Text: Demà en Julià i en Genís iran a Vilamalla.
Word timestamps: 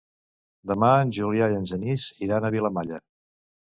Demà 0.69 0.87
en 1.01 1.11
Julià 1.19 1.49
i 1.51 1.57
en 1.59 1.69
Genís 1.73 2.07
iran 2.29 2.49
a 2.51 2.55
Vilamalla. 2.57 3.03